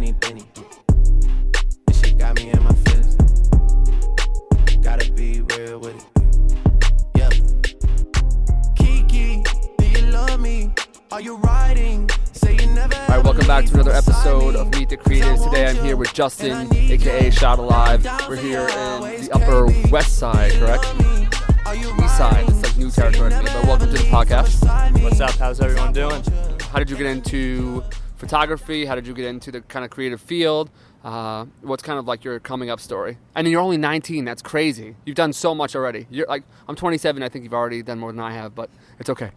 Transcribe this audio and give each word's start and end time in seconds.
money 0.00 0.14
penny. 0.14 0.46
This 1.86 2.00
shit 2.00 2.16
got 2.16 2.34
me 2.36 2.50
in 2.50 2.62
my 2.62 2.72
feelings. 2.72 3.16
Gotta 4.82 5.12
be 5.12 5.42
real 5.42 5.78
with 5.78 5.94
it. 5.94 6.06
Yeah. 7.16 7.28
Kiki, 8.74 9.42
do 9.76 9.86
you 9.86 10.06
love 10.06 10.40
me? 10.40 10.72
Are 11.12 11.20
you 11.20 11.36
riding? 11.36 12.08
Say 12.32 12.56
you 12.56 12.66
never. 12.68 12.94
All 12.94 13.08
right, 13.08 13.22
welcome 13.22 13.46
back 13.46 13.66
to 13.66 13.74
another 13.74 13.92
episode 13.92 14.56
of 14.56 14.70
Meet 14.70 14.88
the 14.88 14.96
Creatives. 14.96 15.44
Today 15.44 15.66
I'm 15.66 15.76
here 15.84 15.98
with 15.98 16.14
Justin, 16.14 16.74
aka 16.74 17.30
Shot 17.30 17.58
Alive. 17.58 18.02
We're 18.26 18.36
here 18.36 18.62
in 18.62 19.02
the 19.02 19.28
Upper 19.34 19.66
West 19.90 20.18
Side, 20.18 20.52
correct? 20.52 20.86
East 21.74 22.16
Side. 22.16 22.48
It's 22.48 22.62
like 22.62 22.78
new 22.78 22.90
territory 22.90 23.32
to 23.32 23.38
me, 23.38 23.44
but 23.44 23.64
welcome 23.66 23.90
to 23.90 23.98
the 23.98 24.04
podcast. 24.04 25.02
What's 25.02 25.20
up? 25.20 25.32
How's 25.32 25.60
everyone 25.60 25.92
doing? 25.92 26.22
How 26.72 26.78
did 26.78 26.88
you 26.88 26.96
get 26.96 27.04
into 27.04 27.84
photography? 28.20 28.84
How 28.84 28.94
did 28.94 29.06
you 29.06 29.14
get 29.14 29.24
into 29.24 29.50
the 29.50 29.62
kind 29.62 29.84
of 29.84 29.90
creative 29.90 30.20
field? 30.20 30.70
Uh, 31.02 31.46
what's 31.62 31.82
kind 31.82 31.98
of 31.98 32.06
like 32.06 32.22
your 32.22 32.38
coming 32.38 32.70
up 32.70 32.78
story? 32.78 33.18
And 33.34 33.48
you're 33.48 33.60
only 33.60 33.78
19. 33.78 34.24
That's 34.24 34.42
crazy. 34.42 34.94
You've 35.04 35.16
done 35.16 35.32
so 35.32 35.54
much 35.54 35.74
already. 35.74 36.06
You're 36.10 36.26
like 36.26 36.44
I'm 36.68 36.76
27. 36.76 37.22
I 37.22 37.28
think 37.28 37.42
you've 37.44 37.54
already 37.54 37.82
done 37.82 37.98
more 37.98 38.12
than 38.12 38.20
I 38.20 38.32
have, 38.32 38.54
but 38.54 38.70
it's 38.98 39.10
okay. 39.10 39.30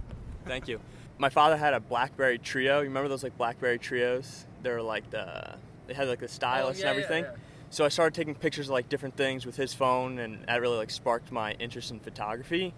Thank 0.45 0.67
you. 0.67 0.79
My 1.17 1.29
father 1.29 1.55
had 1.55 1.73
a 1.73 1.79
BlackBerry 1.79 2.37
Treo. 2.37 2.79
You 2.79 2.89
remember 2.89 3.07
those 3.07 3.23
like 3.23 3.37
BlackBerry 3.37 3.79
Treos? 3.79 4.45
They 4.61 4.71
were 4.71 4.81
like 4.81 5.09
the 5.09 5.55
they 5.87 5.93
had 5.93 6.07
like 6.07 6.19
the 6.19 6.27
stylus 6.27 6.79
yeah, 6.79 6.89
and 6.89 6.97
yeah, 6.97 7.03
everything. 7.03 7.23
yeah. 7.23 7.39
So 7.69 7.85
I 7.85 7.89
started 7.89 8.13
taking 8.13 8.35
pictures 8.35 8.67
of 8.67 8.73
like 8.73 8.89
different 8.89 9.15
things 9.15 9.45
with 9.45 9.55
his 9.55 9.73
phone, 9.73 10.19
and 10.19 10.45
that 10.47 10.61
really 10.61 10.77
like 10.77 10.91
sparked 10.91 11.31
my 11.31 11.53
interest 11.53 11.91
in 11.91 11.99
photography. 11.99 12.73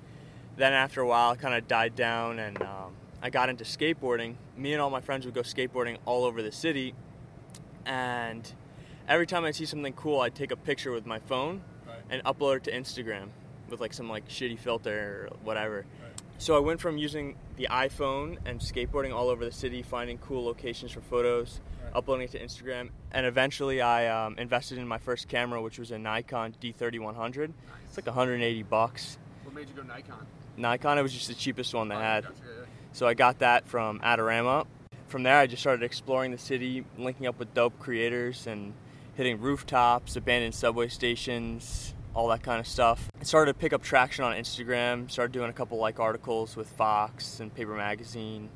Then 0.58 0.72
after 0.72 1.02
a 1.02 1.08
while, 1.08 1.34
it 1.34 1.40
kind 1.40 1.53
of 1.53 1.67
died 1.67 1.95
down, 1.95 2.40
and 2.40 2.62
um, 2.62 2.94
I 3.22 3.30
got 3.30 3.50
into 3.50 3.64
skateboarding. 3.64 4.36
Me 4.58 4.74
and 4.74 4.82
all 4.82 4.90
my 4.90 5.02
friends 5.02 5.26
would 5.26 5.36
go 5.36 5.42
skateboarding 5.42 5.98
all 6.06 6.23
over 6.26 6.42
the 6.42 6.52
city, 6.52 6.94
and 7.86 8.50
every 9.08 9.26
time 9.28 9.45
I 9.45 9.52
see 9.52 9.66
something 9.66 9.94
cool, 9.94 10.22
I'd 10.22 10.36
take 10.36 10.52
a 10.52 10.56
picture 10.56 10.92
with 10.92 11.06
my 11.06 11.20
phone 11.20 11.62
and 12.09 12.23
upload 12.23 12.58
it 12.58 12.64
to 12.66 12.72
Instagram 12.72 13.30
with 13.70 13.80
like 13.81 13.94
some 13.94 14.09
like 14.09 14.28
shitty 14.28 14.59
filter 14.59 15.30
or 15.31 15.38
whatever. 15.44 15.86
So 16.38 16.56
I 16.56 16.59
went 16.59 16.81
from 16.81 16.98
using 16.98 17.38
the 17.56 17.67
iPhone 17.72 18.38
and 18.45 18.59
skateboarding 18.59 19.14
all 19.14 19.30
over 19.30 19.45
the 19.45 19.52
city, 19.52 19.82
finding 19.82 20.17
cool 20.17 20.44
locations 20.44 20.92
for 20.92 21.00
photos, 21.02 21.61
uploading 21.94 22.26
it 22.26 22.32
to 22.32 22.39
Instagram, 22.39 22.89
and 23.11 23.26
eventually 23.26 23.82
I 23.82 24.08
um, 24.08 24.38
invested 24.38 24.78
in 24.78 24.88
my 24.88 24.98
first 24.98 25.30
camera, 25.30 25.61
which 25.61 25.80
was 25.80 25.92
a 25.92 25.98
Nikon 25.98 26.54
D3100. 26.61 27.54
It's 27.88 27.98
like 27.98 28.06
180 28.06 28.64
bucks. 28.64 29.17
What 29.44 29.56
made 29.56 29.70
you 29.70 29.76
go 29.76 29.84
Nikon? 29.84 30.28
Nikon, 30.58 30.98
it 30.98 31.02
was 31.02 31.14
just 31.14 31.28
the 31.30 31.34
cheapest 31.34 31.73
one 31.73 31.88
they 31.88 31.95
had. 31.95 32.26
So 32.96 33.06
I 33.06 33.14
got 33.14 33.40
that 33.40 33.68
from 33.68 34.00
Adorama. 34.00 34.66
From 35.08 35.24
there, 35.24 35.38
I 35.38 35.48
just 35.48 35.62
started 35.62 35.84
exploring 35.84 36.32
the 36.32 36.38
city, 36.38 36.86
linking 36.98 37.28
up 37.28 37.38
with 37.38 37.54
dope 37.54 37.78
creators 37.78 38.48
and 38.48 38.74
hitting 39.16 39.42
rooftops, 39.42 40.16
abandoned 40.16 40.56
subway 40.56 40.88
stations, 40.88 41.94
all 42.14 42.30
that 42.30 42.42
kind 42.42 42.58
of 42.58 42.66
stuff. 42.66 43.10
I 43.20 43.26
started 43.26 43.52
to 43.52 43.60
pick 43.60 43.73
up 43.73 43.84
traction 43.84 44.23
on 44.23 44.34
Instagram, 44.34 45.12
started 45.12 45.34
doing 45.34 45.50
a 45.50 45.54
couple 45.54 45.78
like 45.78 46.00
articles 46.00 46.56
with 46.56 46.70
Fox 46.70 47.42
and 47.42 47.54
Paper 47.54 47.76
Magazine, 47.76 48.48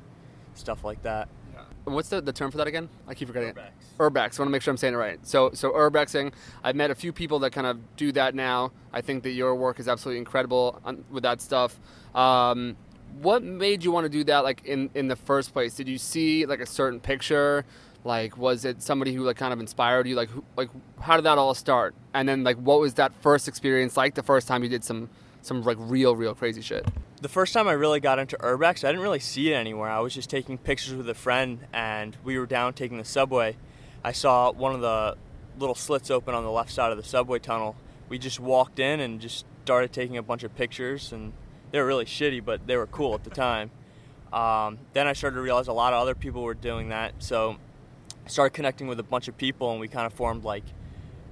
stuff 0.54 0.84
like 0.84 1.02
that. 1.02 1.28
What's 1.84 2.08
the, 2.08 2.22
the 2.22 2.32
term 2.32 2.50
for 2.50 2.56
that 2.56 2.66
again? 2.66 2.88
I 3.06 3.12
keep 3.12 3.28
forgetting 3.28 3.50
it. 3.50 3.56
Urbex. 3.56 3.70
Urbex. 3.98 4.16
I 4.16 4.22
want 4.22 4.34
to 4.34 4.44
make 4.46 4.62
sure 4.62 4.70
I'm 4.70 4.78
saying 4.78 4.94
it 4.94 4.98
right. 4.98 5.18
So, 5.26 5.50
so 5.52 5.72
urbexing. 5.72 6.32
I've 6.64 6.76
met 6.76 6.90
a 6.90 6.94
few 6.94 7.12
people 7.12 7.40
that 7.40 7.50
kind 7.52 7.66
of 7.66 7.78
do 7.96 8.10
that 8.12 8.34
now. 8.34 8.72
I 8.90 9.02
think 9.02 9.22
that 9.24 9.32
your 9.32 9.54
work 9.54 9.78
is 9.80 9.86
absolutely 9.86 10.18
incredible 10.18 10.80
on, 10.82 11.04
with 11.10 11.24
that 11.24 11.42
stuff. 11.42 11.78
Um, 12.14 12.76
what 13.20 13.42
made 13.42 13.84
you 13.84 13.92
want 13.92 14.04
to 14.04 14.08
do 14.08 14.24
that? 14.24 14.40
Like 14.44 14.64
in 14.64 14.90
in 14.94 15.08
the 15.08 15.16
first 15.16 15.52
place, 15.52 15.74
did 15.74 15.88
you 15.88 15.98
see 15.98 16.46
like 16.46 16.60
a 16.60 16.66
certain 16.66 17.00
picture? 17.00 17.64
Like, 18.02 18.38
was 18.38 18.64
it 18.64 18.82
somebody 18.82 19.12
who 19.12 19.24
like 19.24 19.36
kind 19.36 19.52
of 19.52 19.60
inspired 19.60 20.08
you? 20.08 20.14
Like, 20.14 20.30
who, 20.30 20.44
like 20.56 20.70
how 21.00 21.16
did 21.16 21.26
that 21.26 21.38
all 21.38 21.54
start? 21.54 21.94
And 22.14 22.28
then 22.28 22.44
like, 22.44 22.56
what 22.56 22.80
was 22.80 22.94
that 22.94 23.12
first 23.20 23.46
experience 23.48 23.96
like? 23.96 24.14
The 24.14 24.22
first 24.22 24.48
time 24.48 24.62
you 24.62 24.68
did 24.68 24.84
some 24.84 25.10
some 25.42 25.62
like 25.62 25.76
real, 25.80 26.16
real 26.16 26.34
crazy 26.34 26.62
shit. 26.62 26.86
The 27.20 27.28
first 27.28 27.52
time 27.52 27.68
I 27.68 27.72
really 27.72 28.00
got 28.00 28.18
into 28.18 28.36
urbex, 28.38 28.84
I 28.84 28.88
didn't 28.88 29.02
really 29.02 29.20
see 29.20 29.52
it 29.52 29.54
anywhere. 29.54 29.90
I 29.90 30.00
was 30.00 30.14
just 30.14 30.30
taking 30.30 30.56
pictures 30.56 30.94
with 30.94 31.08
a 31.08 31.14
friend, 31.14 31.66
and 31.72 32.16
we 32.24 32.38
were 32.38 32.46
down 32.46 32.72
taking 32.72 32.98
the 32.98 33.04
subway. 33.04 33.56
I 34.02 34.12
saw 34.12 34.52
one 34.52 34.74
of 34.74 34.80
the 34.80 35.16
little 35.58 35.74
slits 35.74 36.10
open 36.10 36.34
on 36.34 36.44
the 36.44 36.50
left 36.50 36.70
side 36.70 36.90
of 36.90 36.96
the 36.96 37.04
subway 37.04 37.38
tunnel. 37.38 37.76
We 38.08 38.18
just 38.18 38.40
walked 38.40 38.78
in 38.78 39.00
and 39.00 39.20
just 39.20 39.44
started 39.64 39.92
taking 39.92 40.16
a 40.16 40.22
bunch 40.22 40.42
of 40.42 40.54
pictures, 40.56 41.12
and 41.12 41.32
they 41.70 41.80
were 41.80 41.86
really 41.86 42.04
shitty, 42.04 42.44
but 42.44 42.66
they 42.66 42.76
were 42.76 42.86
cool 42.86 43.14
at 43.14 43.24
the 43.24 43.30
time. 43.30 43.70
Um, 44.32 44.78
then 44.92 45.08
I 45.08 45.12
started 45.12 45.36
to 45.36 45.42
realize 45.42 45.68
a 45.68 45.72
lot 45.72 45.92
of 45.92 46.00
other 46.00 46.14
people 46.14 46.42
were 46.42 46.54
doing 46.54 46.90
that, 46.90 47.14
so 47.18 47.56
I 48.24 48.28
started 48.28 48.54
connecting 48.54 48.86
with 48.86 49.00
a 49.00 49.04
bunch 49.04 49.28
of 49.28 49.36
people, 49.36 49.72
and 49.72 49.80
we 49.80 49.88
kind 49.88 50.06
of 50.06 50.12
formed 50.12 50.44
like 50.44 50.64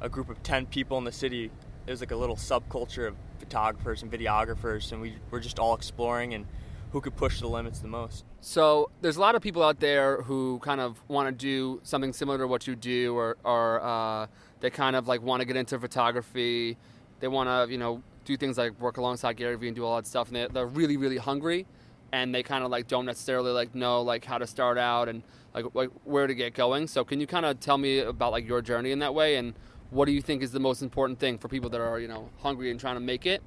a 0.00 0.08
group 0.08 0.28
of 0.28 0.42
10 0.42 0.66
people 0.66 0.98
in 0.98 1.04
the 1.04 1.12
city. 1.12 1.50
It 1.86 1.90
was 1.90 2.00
like 2.00 2.10
a 2.10 2.16
little 2.16 2.36
subculture 2.36 3.06
of 3.06 3.16
photographers 3.38 4.02
and 4.02 4.10
videographers, 4.10 4.92
and 4.92 5.00
we 5.00 5.16
were 5.30 5.40
just 5.40 5.58
all 5.58 5.74
exploring 5.74 6.34
and 6.34 6.46
who 6.92 7.00
could 7.00 7.16
push 7.16 7.40
the 7.40 7.46
limits 7.46 7.80
the 7.80 7.88
most. 7.88 8.24
So 8.40 8.90
there's 9.00 9.16
a 9.16 9.20
lot 9.20 9.34
of 9.34 9.42
people 9.42 9.62
out 9.62 9.80
there 9.80 10.22
who 10.22 10.58
kind 10.60 10.80
of 10.80 11.00
want 11.08 11.28
to 11.28 11.32
do 11.32 11.80
something 11.82 12.12
similar 12.12 12.38
to 12.38 12.46
what 12.46 12.66
you 12.66 12.74
do, 12.74 13.14
or, 13.14 13.36
or 13.44 13.82
uh, 13.82 14.26
they 14.60 14.70
kind 14.70 14.96
of 14.96 15.06
like 15.06 15.22
want 15.22 15.40
to 15.40 15.46
get 15.46 15.56
into 15.56 15.78
photography. 15.78 16.76
They 17.20 17.28
want 17.28 17.48
to, 17.48 17.70
you 17.70 17.78
know, 17.78 18.02
do 18.28 18.36
things 18.36 18.58
like 18.58 18.78
work 18.78 18.98
alongside 18.98 19.36
Gary 19.36 19.56
Vee 19.56 19.68
and 19.68 19.76
do 19.76 19.84
all 19.84 19.96
that 19.96 20.06
stuff, 20.06 20.28
and 20.28 20.36
they, 20.36 20.46
they're 20.52 20.66
really, 20.66 20.96
really 20.96 21.16
hungry, 21.16 21.66
and 22.12 22.34
they 22.34 22.42
kind 22.42 22.62
of 22.62 22.70
like 22.70 22.86
don't 22.86 23.06
necessarily 23.06 23.50
like 23.50 23.74
know 23.74 24.02
like 24.02 24.24
how 24.24 24.38
to 24.38 24.46
start 24.46 24.78
out 24.78 25.08
and 25.08 25.22
like, 25.54 25.64
like 25.74 25.90
where 26.04 26.26
to 26.26 26.34
get 26.34 26.54
going. 26.54 26.86
So 26.86 27.04
can 27.04 27.20
you 27.20 27.26
kind 27.26 27.46
of 27.46 27.58
tell 27.58 27.78
me 27.78 28.00
about 28.00 28.32
like 28.32 28.46
your 28.46 28.60
journey 28.60 28.92
in 28.92 28.98
that 29.00 29.14
way, 29.14 29.36
and 29.36 29.54
what 29.90 30.04
do 30.04 30.12
you 30.12 30.20
think 30.20 30.42
is 30.42 30.52
the 30.52 30.60
most 30.60 30.82
important 30.82 31.18
thing 31.18 31.38
for 31.38 31.48
people 31.48 31.70
that 31.70 31.80
are 31.80 31.98
you 31.98 32.08
know 32.08 32.28
hungry 32.40 32.70
and 32.70 32.78
trying 32.78 32.96
to 32.96 33.00
make 33.00 33.26
it? 33.26 33.42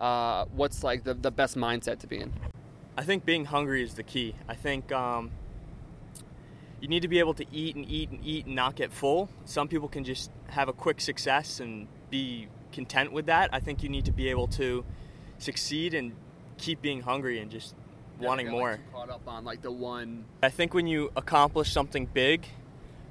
Uh, 0.00 0.46
what's 0.52 0.82
like 0.82 1.04
the, 1.04 1.14
the 1.14 1.30
best 1.30 1.56
mindset 1.56 1.98
to 1.98 2.06
be 2.06 2.18
in? 2.18 2.32
I 2.96 3.02
think 3.02 3.24
being 3.24 3.44
hungry 3.44 3.82
is 3.82 3.94
the 3.94 4.02
key. 4.02 4.34
I 4.48 4.54
think 4.54 4.92
um, 4.92 5.30
you 6.80 6.88
need 6.88 7.02
to 7.02 7.08
be 7.08 7.18
able 7.18 7.34
to 7.34 7.46
eat 7.50 7.74
and 7.74 7.88
eat 7.88 8.10
and 8.10 8.24
eat 8.24 8.46
and 8.46 8.54
not 8.54 8.76
get 8.76 8.92
full. 8.92 9.28
Some 9.44 9.66
people 9.66 9.88
can 9.88 10.04
just 10.04 10.30
have 10.48 10.68
a 10.68 10.72
quick 10.72 11.00
success 11.00 11.58
and 11.58 11.88
be 12.10 12.48
content 12.72 13.12
with 13.12 13.26
that. 13.26 13.50
I 13.52 13.60
think 13.60 13.82
you 13.82 13.88
need 13.88 14.04
to 14.06 14.12
be 14.12 14.28
able 14.28 14.48
to 14.48 14.84
succeed 15.38 15.94
and 15.94 16.12
keep 16.58 16.80
being 16.82 17.00
hungry 17.02 17.38
and 17.40 17.50
just 17.50 17.74
wanting 18.20 18.46
Yeah, 18.46 18.52
more. 18.52 18.76
too 18.76 18.82
caught 18.92 19.10
up 19.10 19.22
on 19.26 19.44
like 19.44 19.62
the 19.62 19.70
one 19.72 20.24
I 20.42 20.48
think 20.48 20.74
when 20.74 20.86
you 20.86 21.10
accomplish 21.16 21.72
something 21.72 22.06
big, 22.06 22.46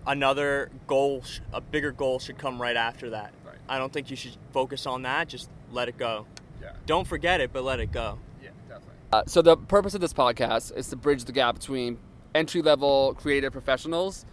another 0.08 0.70
goal, 0.88 1.24
a 1.54 1.62
bigger 1.62 1.92
goal 1.92 2.20
should 2.20 2.38
come 2.38 2.62
right 2.62 2.76
after 2.76 3.10
that. 3.12 3.34
Right. 3.46 3.56
I 3.70 3.78
don't 3.78 3.92
think 3.92 4.10
you 4.10 4.16
should 4.16 4.36
focus 4.52 4.86
on 4.86 5.04
that. 5.04 5.28
Just 5.28 5.50
let 5.72 5.90
it 5.90 5.98
go. 5.98 6.26
Yeah. 6.62 6.74
Don't 6.86 7.08
forget 7.08 7.42
it, 7.42 7.52
but 7.54 7.64
let 7.64 7.80
it 7.80 7.92
go. 7.92 8.18
Yeah, 8.42 8.50
definitely. 8.68 8.96
Uh, 9.12 9.24
so 9.28 9.42
the 9.42 9.58
purpose 9.58 9.94
of 9.94 10.02
this 10.02 10.14
podcast 10.14 10.76
is 10.76 10.88
to 10.90 10.96
bridge 10.96 11.26
the 11.26 11.32
gap 11.32 11.56
between 11.56 11.98
entry 12.34 12.62
level 12.62 13.14
creative 13.18 13.52
professionals 13.52 14.26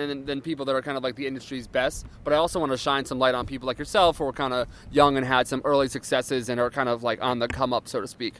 and 0.00 0.10
then, 0.10 0.24
then 0.24 0.40
people 0.40 0.64
that 0.66 0.74
are 0.74 0.82
kind 0.82 0.96
of 0.96 1.02
like 1.02 1.16
the 1.16 1.26
industry's 1.26 1.66
best. 1.66 2.06
But 2.22 2.32
I 2.32 2.36
also 2.36 2.60
want 2.60 2.72
to 2.72 2.78
shine 2.78 3.04
some 3.04 3.18
light 3.18 3.34
on 3.34 3.46
people 3.46 3.66
like 3.66 3.78
yourself 3.78 4.18
who 4.18 4.24
are 4.24 4.32
kind 4.32 4.52
of 4.52 4.68
young 4.90 5.16
and 5.16 5.26
had 5.26 5.48
some 5.48 5.60
early 5.64 5.88
successes 5.88 6.48
and 6.48 6.60
are 6.60 6.70
kind 6.70 6.88
of 6.88 7.02
like 7.02 7.22
on 7.22 7.38
the 7.38 7.48
come 7.48 7.72
up, 7.72 7.88
so 7.88 8.00
to 8.00 8.08
speak. 8.08 8.34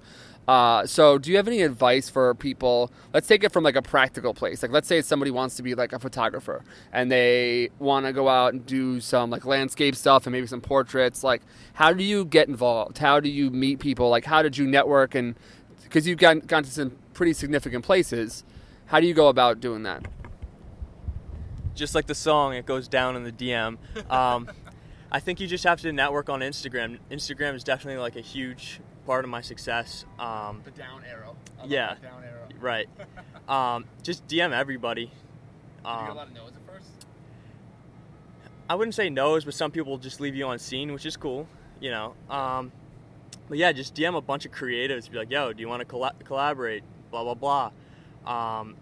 Uh, 0.47 0.87
so, 0.87 1.17
do 1.17 1.31
you 1.31 1.37
have 1.37 1.49
any 1.49 1.63
advice 1.63 2.11
for 2.11 2.35
people? 2.35 2.91
Let's 3.15 3.27
take 3.27 3.45
it 3.45 3.53
from 3.53 3.65
like 3.65 3.77
a 3.77 3.83
practical 3.83 4.35
place. 4.35 4.63
Like, 4.63 4.73
let's 4.73 4.87
say 4.87 5.01
somebody 5.01 5.31
wants 5.31 5.57
to 5.57 5.63
be 5.63 5.75
like 5.75 5.93
a 5.95 5.99
photographer 5.99 6.63
and 6.93 7.11
they 7.11 7.71
want 7.79 8.05
to 8.05 8.13
go 8.13 8.29
out 8.29 8.53
and 8.53 8.65
do 8.67 9.01
some 9.01 9.31
like 9.31 9.47
landscape 9.47 9.97
stuff 9.97 10.27
and 10.27 10.33
maybe 10.33 10.47
some 10.47 10.61
portraits. 10.61 11.25
Like, 11.25 11.43
how 11.75 11.95
do 11.95 12.05
you 12.05 12.27
get 12.27 12.49
involved? 12.49 12.99
How 12.99 13.21
do 13.21 13.31
you 13.31 13.51
meet 13.51 13.79
people? 13.79 14.11
Like, 14.11 14.27
how 14.27 14.43
did 14.43 14.59
you 14.59 14.67
network? 14.67 15.15
And 15.15 15.35
because 15.83 16.07
you've 16.07 16.19
gotten, 16.19 16.41
gone 16.41 16.65
to 16.65 16.71
some 16.71 16.93
pretty 17.15 17.33
significant 17.33 17.85
places, 17.85 18.45
how 18.87 19.01
do 19.01 19.07
you 19.07 19.15
go 19.15 19.29
about 19.29 19.61
doing 19.61 19.83
that? 19.85 20.05
Just 21.75 21.95
like 21.95 22.07
the 22.07 22.15
song, 22.15 22.55
it 22.55 22.67
goes 22.67 22.89
down 22.89 23.17
in 23.17 23.25
the 23.25 23.33
DM. 23.33 23.79
Um, 24.11 24.49
I 25.11 25.21
think 25.21 25.41
you 25.41 25.47
just 25.47 25.65
have 25.65 25.81
to 25.83 25.93
network 25.93 26.29
on 26.29 26.41
Instagram. 26.41 26.99
Instagram 27.11 27.55
is 27.55 27.65
definitely 27.65 28.01
like 28.01 28.17
a 28.17 28.21
huge 28.21 28.81
part 29.07 29.25
of 29.25 29.31
my 29.31 29.41
success. 29.41 30.05
Um, 30.19 30.63
The 30.65 30.71
down 30.71 31.03
arrow. 31.09 31.37
Yeah. 31.67 31.95
down 32.03 32.23
arrow. 32.25 32.49
right. 32.61 32.89
Um, 33.47 33.85
just 34.03 34.27
DM 34.27 34.53
everybody. 34.53 35.11
Um, 35.85 36.17
of 36.17 36.33
no's 36.33 36.53
at 36.57 36.67
first? 36.75 36.89
I 38.71 38.75
wouldn't 38.75 38.95
say 38.95 39.11
no's, 39.11 39.45
but 39.45 39.53
some 39.53 39.71
people 39.71 39.99
just 39.99 40.19
leave 40.19 40.35
you 40.35 40.47
on 40.47 40.59
seen, 40.59 40.95
which 40.95 41.05
is 41.05 41.15
cool, 41.19 41.47
you 41.79 41.91
know. 41.91 42.15
Um, 42.31 42.73
but 43.51 43.59
yeah, 43.59 43.71
just 43.73 43.95
DM 43.95 44.17
a 44.17 44.23
bunch 44.23 44.47
of 44.47 44.53
creatives. 44.53 45.11
Be 45.11 45.19
like, 45.19 45.31
yo, 45.31 45.53
do 45.53 45.61
you 45.61 45.69
want 45.69 45.81
to 45.81 45.85
colla- 45.85 46.15
collaborate? 46.25 46.85
Blah 47.11 47.35
blah 47.35 47.71
blah. 48.25 48.59
Um, 48.61 48.77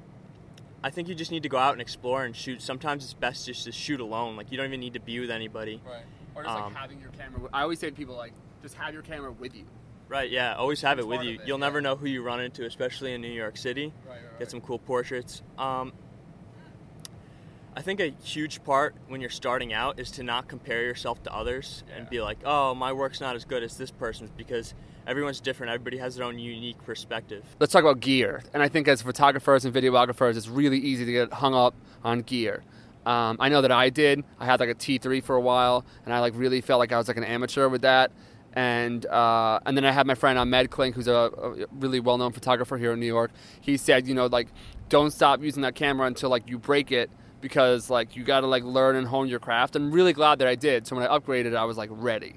I 0.84 0.90
think 0.90 1.08
you 1.08 1.14
just 1.14 1.30
need 1.30 1.44
to 1.44 1.48
go 1.48 1.58
out 1.58 1.72
and 1.72 1.80
explore 1.80 2.24
and 2.24 2.34
shoot. 2.34 2.60
Sometimes 2.60 3.04
it's 3.04 3.14
best 3.14 3.46
just 3.46 3.64
to 3.64 3.72
shoot 3.72 4.00
alone. 4.00 4.36
Like 4.36 4.50
you 4.50 4.56
don't 4.56 4.66
even 4.66 4.80
need 4.80 4.94
to 4.94 5.00
be 5.00 5.20
with 5.20 5.30
anybody. 5.30 5.80
Right. 5.86 6.02
Or 6.34 6.42
just 6.42 6.54
Um, 6.56 6.64
like 6.64 6.74
having 6.74 7.00
your 7.00 7.10
camera. 7.10 7.40
With, 7.40 7.50
I 7.54 7.62
always 7.62 7.78
say 7.78 7.90
to 7.90 7.96
people 7.96 8.16
like, 8.16 8.32
just 8.62 8.74
have 8.76 8.92
your 8.92 9.02
camera 9.02 9.30
with 9.32 9.54
you. 9.54 9.64
Right? 10.08 10.30
Yeah. 10.30 10.54
Always 10.56 10.82
have 10.82 10.98
it 10.98 11.06
with 11.06 11.22
you. 11.22 11.34
it, 11.34 11.40
You'll 11.46 11.58
yeah. 11.58 11.66
never 11.66 11.80
know 11.80 11.96
who 11.96 12.06
you 12.06 12.22
run 12.22 12.40
into, 12.40 12.64
especially 12.66 13.14
in 13.14 13.20
New 13.20 13.28
York 13.32 13.56
City. 13.56 13.92
Right. 14.06 14.16
right, 14.16 14.38
Get 14.38 14.50
some 14.50 14.60
cool 14.60 14.78
portraits. 14.78 15.42
Um, 15.56 15.92
I 17.74 17.80
think 17.80 18.00
a 18.00 18.12
huge 18.22 18.62
part 18.64 18.94
when 19.08 19.22
you're 19.22 19.30
starting 19.30 19.72
out 19.72 19.98
is 19.98 20.10
to 20.12 20.22
not 20.22 20.46
compare 20.46 20.82
yourself 20.82 21.22
to 21.22 21.34
others 21.34 21.84
and 21.96 22.08
be 22.10 22.20
like, 22.20 22.38
oh, 22.44 22.74
my 22.74 22.92
work's 22.92 23.20
not 23.20 23.34
as 23.34 23.46
good 23.46 23.62
as 23.62 23.78
this 23.78 23.90
person's 23.90 24.30
because 24.30 24.74
everyone's 25.06 25.40
different. 25.40 25.72
Everybody 25.72 25.96
has 25.96 26.16
their 26.16 26.26
own 26.26 26.38
unique 26.38 26.82
perspective. 26.84 27.44
let's 27.60 27.72
talk 27.72 27.82
about 27.82 28.00
gear. 28.00 28.42
And 28.52 28.62
I 28.62 28.68
think 28.68 28.88
as 28.88 29.00
photographers 29.00 29.64
and 29.64 29.74
videographers, 29.74 30.36
it's 30.36 30.48
really 30.48 30.78
easy 30.78 31.06
to 31.06 31.12
get 31.12 31.32
hung 31.32 31.54
up 31.54 31.74
on 32.04 32.20
gear. 32.20 32.62
Um, 33.06 33.38
I 33.40 33.48
know 33.48 33.62
that 33.62 33.72
I 33.72 33.88
did. 33.88 34.22
I 34.38 34.44
had 34.44 34.60
like 34.60 34.68
a 34.68 34.74
T3 34.74 35.24
for 35.24 35.34
a 35.34 35.40
while, 35.40 35.84
and 36.04 36.14
I 36.14 36.20
like 36.20 36.34
really 36.36 36.60
felt 36.60 36.78
like 36.78 36.92
I 36.92 36.98
was 36.98 37.08
like 37.08 37.16
an 37.16 37.24
amateur 37.24 37.68
with 37.68 37.82
that. 37.82 38.12
And 38.52 39.06
uh, 39.06 39.60
and 39.64 39.74
then 39.76 39.86
I 39.86 39.92
had 39.92 40.06
my 40.06 40.14
friend 40.14 40.38
Ahmed 40.38 40.70
Klink, 40.70 40.94
who's 40.94 41.08
a, 41.08 41.14
a 41.14 41.66
really 41.72 42.00
well-known 42.00 42.32
photographer 42.32 42.76
here 42.76 42.92
in 42.92 43.00
New 43.00 43.06
York. 43.06 43.32
He 43.62 43.78
said, 43.78 44.06
you 44.06 44.14
know, 44.14 44.26
like 44.26 44.48
don't 44.90 45.10
stop 45.10 45.42
using 45.42 45.62
that 45.62 45.74
camera 45.74 46.06
until 46.06 46.28
like 46.28 46.46
you 46.48 46.58
break 46.58 46.92
it 46.92 47.10
because 47.42 47.90
like 47.90 48.16
you 48.16 48.24
got 48.24 48.40
to 48.40 48.46
like 48.46 48.64
learn 48.64 48.96
and 48.96 49.06
hone 49.06 49.28
your 49.28 49.40
craft. 49.40 49.76
I'm 49.76 49.92
really 49.92 50.14
glad 50.14 50.38
that 50.38 50.48
I 50.48 50.54
did. 50.54 50.86
So 50.86 50.96
when 50.96 51.04
I 51.06 51.18
upgraded, 51.18 51.54
I 51.54 51.64
was 51.64 51.76
like 51.76 51.90
ready. 51.92 52.36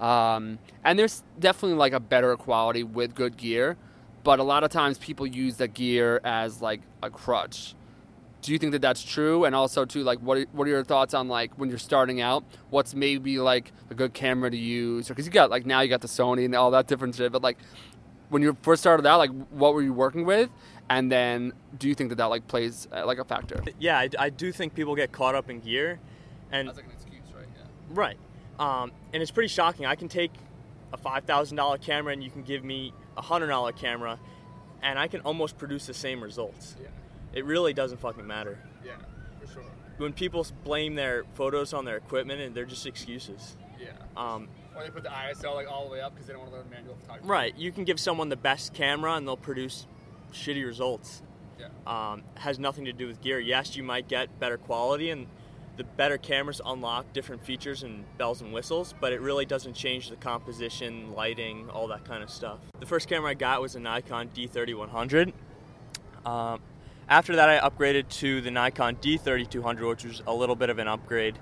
Um, 0.00 0.58
and 0.82 0.98
there's 0.98 1.22
definitely 1.38 1.76
like 1.76 1.92
a 1.92 2.00
better 2.00 2.34
quality 2.36 2.82
with 2.82 3.14
good 3.14 3.36
gear, 3.36 3.76
but 4.24 4.40
a 4.40 4.42
lot 4.42 4.64
of 4.64 4.70
times 4.70 4.98
people 4.98 5.26
use 5.26 5.58
the 5.58 5.68
gear 5.68 6.20
as 6.24 6.60
like 6.60 6.80
a 7.02 7.10
crutch. 7.10 7.74
Do 8.42 8.52
you 8.52 8.58
think 8.58 8.72
that 8.72 8.80
that's 8.80 9.02
true? 9.02 9.44
And 9.44 9.54
also, 9.54 9.84
too, 9.84 10.02
like, 10.02 10.18
what 10.20 10.38
are, 10.38 10.46
what 10.52 10.66
are 10.66 10.70
your 10.70 10.82
thoughts 10.82 11.12
on 11.12 11.28
like 11.28 11.52
when 11.58 11.68
you're 11.68 11.76
starting 11.76 12.22
out? 12.22 12.42
What's 12.70 12.94
maybe 12.94 13.38
like 13.38 13.70
a 13.90 13.94
good 13.94 14.14
camera 14.14 14.50
to 14.50 14.56
use? 14.56 15.08
Because 15.08 15.26
you 15.26 15.30
got 15.30 15.50
like 15.50 15.66
now 15.66 15.82
you 15.82 15.90
got 15.90 16.00
the 16.00 16.08
Sony 16.08 16.46
and 16.46 16.54
all 16.54 16.70
that 16.70 16.86
different 16.86 17.14
shit, 17.14 17.32
but 17.32 17.42
like 17.42 17.58
when 18.30 18.42
you 18.42 18.56
first 18.62 18.80
started 18.82 19.06
out, 19.06 19.18
like 19.18 19.30
what 19.50 19.74
were 19.74 19.82
you 19.82 19.92
working 19.92 20.24
with? 20.24 20.48
And 20.88 21.10
then, 21.12 21.52
do 21.78 21.88
you 21.88 21.94
think 21.94 22.08
that 22.08 22.16
that 22.16 22.26
like 22.26 22.48
plays 22.48 22.88
uh, 22.92 23.06
like 23.06 23.18
a 23.18 23.24
factor? 23.24 23.62
Yeah, 23.78 23.98
I, 23.98 24.08
I 24.18 24.30
do 24.30 24.50
think 24.50 24.74
people 24.74 24.96
get 24.96 25.12
caught 25.12 25.34
up 25.34 25.48
in 25.50 25.60
gear, 25.60 26.00
and 26.50 26.66
that's 26.66 26.78
like 26.78 26.86
an 26.86 26.92
excuse, 26.92 27.22
right? 27.36 27.46
Yeah. 27.54 27.62
Right. 27.90 28.16
Um, 28.58 28.90
and 29.12 29.22
it's 29.22 29.30
pretty 29.30 29.48
shocking. 29.48 29.86
I 29.86 29.94
can 29.94 30.08
take 30.08 30.32
a 30.92 30.96
five 30.96 31.24
thousand 31.24 31.56
dollar 31.56 31.78
camera 31.78 32.12
and 32.12 32.24
you 32.24 32.30
can 32.30 32.42
give 32.42 32.64
me 32.64 32.92
a 33.16 33.22
hundred 33.22 33.48
dollar 33.48 33.72
camera, 33.72 34.18
and 34.82 34.98
I 34.98 35.06
can 35.06 35.20
almost 35.20 35.58
produce 35.58 35.86
the 35.86 35.94
same 35.94 36.22
results. 36.22 36.76
Yeah. 36.80 36.88
It 37.32 37.44
really 37.44 37.72
doesn't 37.72 37.98
fucking 37.98 38.26
matter. 38.26 38.58
Yeah. 38.84 38.92
When 40.00 40.14
people 40.14 40.46
blame 40.64 40.94
their 40.94 41.24
photos 41.34 41.74
on 41.74 41.84
their 41.84 41.98
equipment, 41.98 42.40
and 42.40 42.54
they're 42.54 42.64
just 42.64 42.86
excuses. 42.86 43.56
Yeah. 43.78 43.88
Um, 44.16 44.48
Or 44.74 44.82
they 44.82 44.88
put 44.88 45.02
the 45.02 45.10
ISO 45.10 45.54
like 45.54 45.70
all 45.70 45.84
the 45.84 45.90
way 45.90 46.00
up 46.00 46.14
because 46.14 46.26
they 46.26 46.32
don't 46.32 46.40
want 46.40 46.52
to 46.52 46.58
learn 46.58 46.70
manual 46.70 46.96
photography. 46.96 47.28
right. 47.28 47.54
You 47.58 47.70
can 47.70 47.84
give 47.84 48.00
someone 48.00 48.30
the 48.30 48.36
best 48.36 48.72
camera, 48.72 49.14
and 49.14 49.26
they'll 49.28 49.36
produce 49.36 49.86
shitty 50.32 50.64
results. 50.64 51.22
Yeah. 51.58 51.68
Um, 51.86 52.22
has 52.36 52.58
nothing 52.58 52.86
to 52.86 52.94
do 52.94 53.06
with 53.06 53.20
gear. 53.20 53.38
Yes, 53.38 53.76
you 53.76 53.82
might 53.82 54.08
get 54.08 54.40
better 54.40 54.56
quality, 54.56 55.10
and 55.10 55.26
the 55.76 55.84
better 55.84 56.16
cameras 56.16 56.62
unlock 56.64 57.12
different 57.12 57.44
features 57.44 57.82
and 57.82 58.04
bells 58.16 58.40
and 58.40 58.54
whistles, 58.54 58.94
but 59.02 59.12
it 59.12 59.20
really 59.20 59.44
doesn't 59.44 59.74
change 59.74 60.08
the 60.08 60.16
composition, 60.16 61.12
lighting, 61.14 61.68
all 61.68 61.88
that 61.88 62.06
kind 62.06 62.22
of 62.22 62.30
stuff. 62.30 62.58
The 62.78 62.86
first 62.86 63.06
camera 63.06 63.32
I 63.32 63.34
got 63.34 63.60
was 63.60 63.76
a 63.76 63.80
Nikon 63.80 64.30
D3100. 64.30 65.34
Um, 66.24 66.60
after 67.10 67.34
that, 67.36 67.48
I 67.48 67.68
upgraded 67.68 68.08
to 68.20 68.40
the 68.40 68.52
Nikon 68.52 68.96
D3200, 68.96 69.88
which 69.88 70.04
was 70.04 70.22
a 70.28 70.32
little 70.32 70.54
bit 70.54 70.70
of 70.70 70.78
an 70.78 70.86
upgrade. 70.86 71.38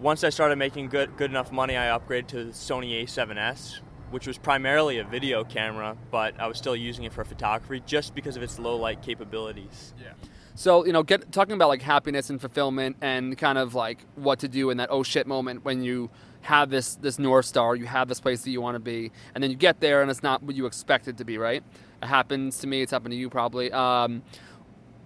Once 0.00 0.24
I 0.24 0.30
started 0.30 0.56
making 0.56 0.88
good 0.88 1.16
good 1.16 1.30
enough 1.30 1.52
money, 1.52 1.76
I 1.76 1.96
upgraded 1.96 2.26
to 2.28 2.44
the 2.46 2.50
Sony 2.50 3.04
A7S, 3.04 3.78
which 4.10 4.26
was 4.26 4.36
primarily 4.36 4.98
a 4.98 5.04
video 5.04 5.44
camera, 5.44 5.96
but 6.10 6.38
I 6.40 6.48
was 6.48 6.58
still 6.58 6.74
using 6.74 7.04
it 7.04 7.12
for 7.12 7.24
photography 7.24 7.80
just 7.86 8.12
because 8.12 8.36
of 8.36 8.42
its 8.42 8.58
low 8.58 8.76
light 8.76 9.00
capabilities. 9.02 9.94
Yeah. 10.02 10.14
So 10.56 10.84
you 10.84 10.92
know, 10.92 11.04
get 11.04 11.30
talking 11.30 11.54
about 11.54 11.68
like 11.68 11.82
happiness 11.82 12.28
and 12.28 12.40
fulfillment 12.40 12.96
and 13.00 13.38
kind 13.38 13.58
of 13.58 13.76
like 13.76 14.04
what 14.16 14.40
to 14.40 14.48
do 14.48 14.70
in 14.70 14.78
that 14.78 14.88
oh 14.90 15.04
shit 15.04 15.28
moment 15.28 15.64
when 15.64 15.84
you 15.84 16.10
have 16.40 16.70
this 16.70 16.96
this 16.96 17.20
north 17.20 17.46
star, 17.46 17.76
you 17.76 17.86
have 17.86 18.08
this 18.08 18.20
place 18.20 18.42
that 18.42 18.50
you 18.50 18.60
want 18.60 18.74
to 18.74 18.80
be, 18.80 19.12
and 19.32 19.44
then 19.44 19.50
you 19.52 19.56
get 19.56 19.78
there 19.78 20.02
and 20.02 20.10
it's 20.10 20.24
not 20.24 20.42
what 20.42 20.56
you 20.56 20.66
expect 20.66 21.06
it 21.06 21.18
to 21.18 21.24
be. 21.24 21.38
Right? 21.38 21.62
It 22.02 22.06
happens 22.06 22.58
to 22.58 22.66
me. 22.66 22.82
It's 22.82 22.90
happened 22.90 23.12
to 23.12 23.16
you 23.16 23.30
probably. 23.30 23.70
Um, 23.70 24.22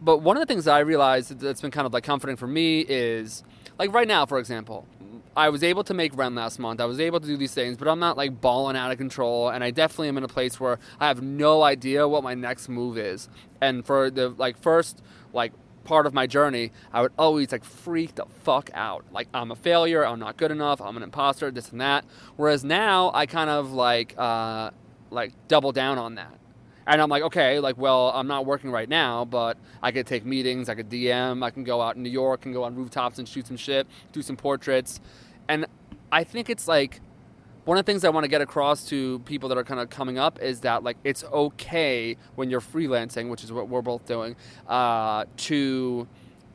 but 0.00 0.18
one 0.18 0.36
of 0.36 0.40
the 0.40 0.46
things 0.46 0.66
I 0.66 0.80
realized 0.80 1.38
that's 1.40 1.60
been 1.60 1.70
kind 1.70 1.86
of 1.86 1.92
like 1.92 2.04
comforting 2.04 2.36
for 2.36 2.46
me 2.46 2.80
is 2.80 3.42
like 3.78 3.92
right 3.92 4.08
now, 4.08 4.26
for 4.26 4.38
example, 4.38 4.86
I 5.36 5.50
was 5.50 5.62
able 5.62 5.84
to 5.84 5.94
make 5.94 6.16
rent 6.16 6.34
last 6.34 6.58
month. 6.58 6.80
I 6.80 6.86
was 6.86 6.98
able 6.98 7.20
to 7.20 7.26
do 7.26 7.36
these 7.36 7.52
things, 7.52 7.76
but 7.76 7.88
I'm 7.88 7.98
not 7.98 8.16
like 8.16 8.40
balling 8.40 8.76
out 8.76 8.90
of 8.90 8.96
control. 8.96 9.50
And 9.50 9.62
I 9.62 9.70
definitely 9.70 10.08
am 10.08 10.16
in 10.16 10.24
a 10.24 10.28
place 10.28 10.58
where 10.58 10.78
I 10.98 11.08
have 11.08 11.22
no 11.22 11.62
idea 11.62 12.08
what 12.08 12.22
my 12.22 12.34
next 12.34 12.68
move 12.70 12.96
is. 12.96 13.28
And 13.60 13.84
for 13.84 14.10
the 14.10 14.30
like 14.30 14.58
first 14.58 15.02
like 15.34 15.52
part 15.84 16.06
of 16.06 16.14
my 16.14 16.26
journey, 16.26 16.72
I 16.90 17.02
would 17.02 17.12
always 17.18 17.52
like 17.52 17.64
freak 17.64 18.14
the 18.14 18.24
fuck 18.44 18.70
out. 18.72 19.04
Like 19.12 19.28
I'm 19.34 19.50
a 19.50 19.56
failure. 19.56 20.06
I'm 20.06 20.18
not 20.18 20.38
good 20.38 20.50
enough. 20.50 20.80
I'm 20.80 20.96
an 20.96 21.02
imposter. 21.02 21.50
This 21.50 21.70
and 21.70 21.82
that. 21.82 22.06
Whereas 22.36 22.64
now 22.64 23.10
I 23.12 23.26
kind 23.26 23.50
of 23.50 23.72
like 23.72 24.14
uh, 24.16 24.70
like 25.10 25.32
double 25.48 25.72
down 25.72 25.98
on 25.98 26.14
that. 26.14 26.38
And 26.86 27.02
I'm 27.02 27.08
like, 27.08 27.24
okay, 27.24 27.58
like, 27.58 27.76
well, 27.76 28.10
I'm 28.14 28.28
not 28.28 28.46
working 28.46 28.70
right 28.70 28.88
now, 28.88 29.24
but 29.24 29.58
I 29.82 29.90
could 29.90 30.06
take 30.06 30.24
meetings, 30.24 30.68
I 30.68 30.74
could 30.74 30.88
DM, 30.88 31.44
I 31.44 31.50
can 31.50 31.64
go 31.64 31.80
out 31.80 31.96
in 31.96 32.02
New 32.02 32.10
York 32.10 32.44
and 32.44 32.54
go 32.54 32.62
on 32.62 32.76
rooftops 32.76 33.18
and 33.18 33.28
shoot 33.28 33.46
some 33.46 33.56
shit, 33.56 33.86
do 34.12 34.22
some 34.22 34.36
portraits. 34.36 35.00
And 35.48 35.66
I 36.12 36.22
think 36.22 36.48
it's 36.48 36.68
like 36.68 37.00
one 37.64 37.76
of 37.76 37.84
the 37.84 37.92
things 37.92 38.04
I 38.04 38.10
want 38.10 38.22
to 38.22 38.28
get 38.28 38.40
across 38.40 38.88
to 38.90 39.18
people 39.20 39.48
that 39.48 39.58
are 39.58 39.64
kind 39.64 39.80
of 39.80 39.90
coming 39.90 40.18
up 40.18 40.40
is 40.40 40.60
that 40.60 40.84
like 40.84 40.96
it's 41.02 41.24
okay 41.24 42.16
when 42.36 42.48
you're 42.48 42.60
freelancing, 42.60 43.28
which 43.28 43.42
is 43.42 43.52
what 43.52 43.68
we're 43.68 43.82
both 43.82 44.06
doing, 44.06 44.36
uh, 44.68 45.24
to 45.38 46.06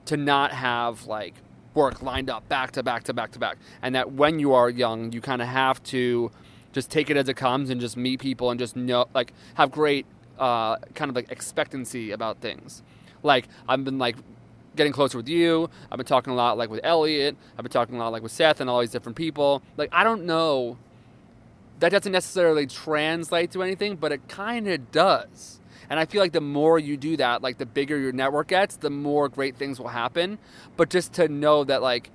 to 0.06 0.18
not 0.18 0.54
have 0.54 1.06
like 1.08 1.36
work 1.74 2.02
lined 2.02 2.30
up 2.30 2.48
back 2.48 2.72
to 2.72 2.84
back 2.84 3.04
to 3.04 3.14
back 3.14 3.32
to 3.32 3.40
back, 3.40 3.58
and 3.82 3.94
that 3.96 4.14
when 4.14 4.40
you 4.40 4.54
are 4.54 4.70
young, 4.70 5.12
you 5.12 5.20
kind 5.20 5.42
of 5.42 5.50
have 5.50 5.84
to 5.84 6.32
just 6.72 6.90
take 6.90 7.10
it 7.10 7.18
as 7.18 7.28
it 7.28 7.36
comes 7.36 7.70
and 7.70 7.82
just 7.82 7.98
meet 7.98 8.22
people 8.22 8.50
and 8.50 8.58
just 8.58 8.78
know 8.78 9.06
like 9.14 9.34
have 9.56 9.70
great 9.70 10.06
uh, 10.42 10.78
kind 10.96 11.10
of 11.10 11.16
like 11.16 11.32
expectancy 11.32 12.12
about 12.12 12.42
things. 12.42 12.82
Like 13.24 13.48
I've 13.70 13.86
been 13.86 14.00
like 14.00 14.18
getting 14.76 14.92
closer 14.92 15.18
with 15.18 15.30
you. 15.30 15.70
I've 15.92 15.98
been 15.98 16.06
talking 16.06 16.34
a 16.34 16.36
lot 16.36 16.58
like 16.58 16.70
with 16.70 16.82
Elliot. 16.84 17.38
I've 17.58 17.64
been 17.64 17.72
talking 17.72 17.96
a 17.96 18.00
lot 18.00 18.12
like 18.12 18.24
with 18.24 18.32
Seth 18.32 18.60
and 18.60 18.70
all 18.70 18.82
these 18.82 18.92
different 18.92 19.16
people. 19.16 19.62
Like 19.78 19.90
I 19.94 20.04
don't 20.04 20.26
know. 20.26 20.78
That 21.80 21.92
doesn't 21.92 22.12
necessarily 22.12 22.68
translate 22.68 23.52
to 23.52 23.64
anything, 23.64 23.96
but 23.96 24.12
it 24.12 24.28
kind 24.28 24.68
of 24.68 24.92
does. 24.92 25.60
And 25.90 26.00
I 26.00 26.06
feel 26.06 26.22
like 26.22 26.32
the 26.32 26.42
more 26.42 26.80
you 26.80 26.96
do 26.96 27.18
that, 27.18 27.42
like 27.42 27.58
the 27.58 27.66
bigger 27.66 27.98
your 27.98 28.12
network 28.12 28.48
gets, 28.48 28.78
the 28.78 28.90
more 28.90 29.30
great 29.30 29.58
things 29.58 29.80
will 29.80 29.90
happen. 29.90 30.38
But 30.78 30.90
just 30.90 31.14
to 31.14 31.28
know 31.28 31.64
that 31.66 31.82
like 31.82 32.12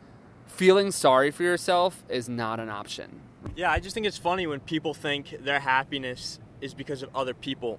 feeling 0.46 0.90
sorry 0.90 1.30
for 1.30 1.42
yourself 1.42 2.02
is 2.08 2.28
not 2.28 2.58
an 2.58 2.70
option. 2.70 3.20
Yeah, 3.54 3.70
I 3.70 3.78
just 3.78 3.94
think 3.94 4.06
it's 4.06 4.18
funny 4.18 4.46
when 4.46 4.60
people 4.60 4.94
think 4.94 5.36
their 5.44 5.60
happiness 5.60 6.40
is 6.60 6.74
because 6.74 7.02
of 7.02 7.14
other 7.14 7.34
people. 7.34 7.78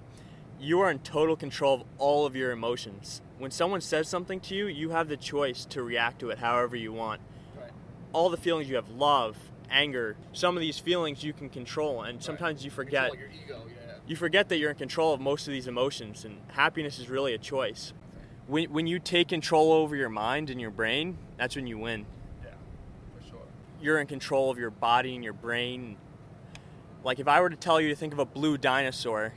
You 0.60 0.80
are 0.80 0.90
in 0.90 0.98
total 0.98 1.36
control 1.36 1.74
of 1.74 1.84
all 1.98 2.26
of 2.26 2.34
your 2.34 2.50
emotions. 2.50 3.22
When 3.38 3.52
someone 3.52 3.80
says 3.80 4.08
something 4.08 4.40
to 4.40 4.54
you, 4.54 4.66
you 4.66 4.90
have 4.90 5.08
the 5.08 5.16
choice 5.16 5.64
to 5.66 5.82
react 5.82 6.18
to 6.20 6.30
it 6.30 6.38
however 6.38 6.74
you 6.74 6.92
want. 6.92 7.20
Right. 7.56 7.70
All 8.12 8.28
the 8.28 8.36
feelings 8.36 8.68
you 8.68 8.74
have 8.74 8.90
love, 8.90 9.36
anger, 9.70 10.16
some 10.32 10.56
of 10.56 10.60
these 10.60 10.78
feelings 10.78 11.22
you 11.22 11.32
can 11.32 11.48
control, 11.48 12.02
and 12.02 12.20
sometimes 12.20 12.64
you 12.64 12.70
forget. 12.72 13.14
your 13.14 13.28
ego, 13.28 13.62
yeah. 13.68 13.94
You 14.08 14.16
forget 14.16 14.48
that 14.48 14.58
you're 14.58 14.70
in 14.70 14.76
control 14.76 15.14
of 15.14 15.20
most 15.20 15.46
of 15.46 15.52
these 15.52 15.68
emotions, 15.68 16.24
and 16.24 16.38
happiness 16.48 16.98
is 16.98 17.08
really 17.08 17.34
a 17.34 17.38
choice. 17.38 17.92
When, 18.48 18.72
when 18.72 18.86
you 18.88 18.98
take 18.98 19.28
control 19.28 19.72
over 19.72 19.94
your 19.94 20.08
mind 20.08 20.50
and 20.50 20.60
your 20.60 20.70
brain, 20.70 21.18
that's 21.36 21.54
when 21.54 21.68
you 21.68 21.78
win. 21.78 22.06
Yeah, 22.42 22.50
for 23.16 23.28
sure. 23.28 23.40
you're 23.80 24.00
in 24.00 24.08
control 24.08 24.50
of 24.50 24.58
your 24.58 24.70
body 24.70 25.14
and 25.14 25.22
your 25.22 25.34
brain. 25.34 25.98
Like 27.04 27.20
if 27.20 27.28
I 27.28 27.40
were 27.40 27.50
to 27.50 27.56
tell 27.56 27.80
you 27.80 27.90
to 27.90 27.94
think 27.94 28.12
of 28.12 28.18
a 28.18 28.24
blue 28.24 28.58
dinosaur, 28.58 29.34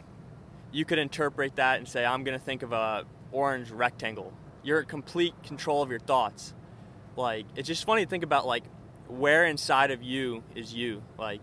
you 0.71 0.85
could 0.85 0.99
interpret 0.99 1.55
that 1.55 1.77
and 1.77 1.87
say 1.87 2.05
I'm 2.05 2.23
going 2.23 2.37
to 2.37 2.43
think 2.43 2.63
of 2.63 2.71
a 2.71 3.05
orange 3.31 3.71
rectangle. 3.71 4.33
You're 4.63 4.81
in 4.81 4.85
complete 4.85 5.33
control 5.43 5.81
of 5.81 5.89
your 5.89 5.99
thoughts. 5.99 6.53
Like 7.15 7.45
it's 7.55 7.67
just 7.67 7.85
funny 7.85 8.03
to 8.03 8.09
think 8.09 8.23
about 8.23 8.45
like 8.45 8.63
where 9.07 9.45
inside 9.45 9.91
of 9.91 10.01
you 10.01 10.43
is 10.55 10.73
you? 10.73 11.03
Like 11.17 11.41